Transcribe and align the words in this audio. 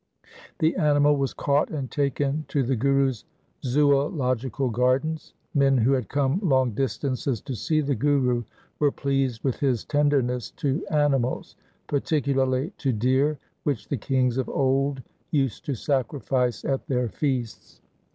The 0.57 0.75
animal 0.77 1.15
was 1.15 1.31
caught 1.31 1.69
and 1.69 1.91
taken 1.91 2.45
to 2.47 2.63
the 2.63 2.75
Guru's 2.75 3.23
zoological 3.63 4.71
gardens. 4.71 5.35
Men 5.53 5.77
who 5.77 5.91
had 5.91 6.09
come 6.09 6.39
long 6.41 6.71
distances 6.71 7.39
to 7.41 7.53
see 7.55 7.81
the 7.81 7.93
Guru 7.93 8.43
were 8.79 8.91
pleased 8.91 9.43
with 9.43 9.59
his 9.59 9.85
tenderness 9.85 10.49
to 10.57 10.83
animals, 10.87 11.55
particularly 11.85 12.73
to 12.79 12.91
deer, 12.91 13.37
which 13.61 13.89
the 13.89 13.97
kings 13.97 14.39
of 14.39 14.49
old 14.49 15.03
used 15.29 15.65
to 15.65 15.75
sacrifice 15.75 16.65
at 16.65 16.87
their 16.87 17.07
feasts. 17.07 17.79